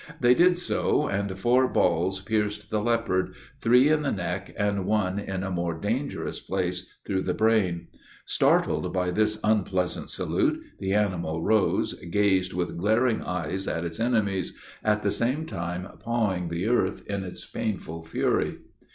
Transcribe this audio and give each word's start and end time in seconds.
They 0.19 0.33
did 0.33 0.57
so, 0.57 1.05
and 1.05 1.37
four 1.37 1.67
balls 1.67 2.21
pierced 2.21 2.71
the 2.71 2.81
leopard, 2.81 3.35
three 3.59 3.87
in 3.87 4.01
the 4.01 4.11
neck 4.11 4.51
and 4.57 4.87
one 4.87 5.19
in 5.19 5.43
a 5.43 5.51
more 5.51 5.79
dangerous 5.79 6.39
place, 6.39 6.87
through 7.05 7.21
the 7.21 7.35
brain. 7.35 7.87
Startled 8.25 8.91
by 8.91 9.11
this 9.11 9.39
unpleasant 9.43 10.09
salute, 10.09 10.59
the 10.79 10.93
animal 10.93 11.43
rose, 11.43 11.93
gazed 12.09 12.53
with 12.53 12.79
glaring 12.79 13.21
eyes 13.21 13.67
on 13.67 13.85
its 13.85 13.99
enemies, 13.99 14.55
at 14.83 15.03
the 15.03 15.11
same 15.11 15.45
time 15.45 15.87
pawing 15.99 16.47
the 16.47 16.67
earth 16.67 17.05
in 17.05 17.23
its 17.23 17.45
pain 17.45 17.77
fury. 17.79 18.57